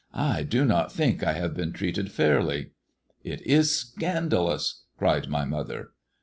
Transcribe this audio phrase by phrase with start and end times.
[0.15, 2.71] I do not think I have been treated fairly."
[3.23, 5.91] "It is scandalous," cried my mother.